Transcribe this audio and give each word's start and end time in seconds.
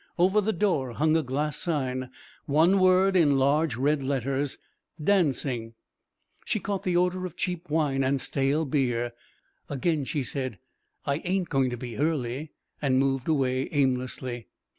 Over 0.17 0.41
the 0.41 0.51
door 0.51 0.93
hung 0.93 1.15
a 1.15 1.21
glass 1.21 1.57
sign, 1.57 2.09
one 2.47 2.79
word 2.79 3.15
in 3.15 3.37
large 3.37 3.75
red 3.75 4.01
letters: 4.01 4.57
"DANCING." 4.99 5.75
She 6.43 6.59
caught 6.59 6.81
the 6.81 6.97
odour 6.97 7.27
of 7.27 7.35
cheap 7.35 7.69
wine 7.69 8.03
and 8.03 8.19
stale 8.19 8.65
beer. 8.65 9.11
Again 9.69 10.03
she 10.05 10.23
said, 10.23 10.57
"I 11.05 11.17
ain't 11.23 11.49
going 11.49 11.69
to 11.69 11.77
be 11.77 11.99
early," 11.99 12.49
and 12.81 12.97
moved 12.97 13.27
away 13.27 13.69
aimlessly. 13.71 14.47